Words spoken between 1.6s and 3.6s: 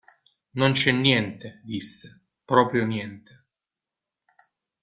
disse, proprio niente.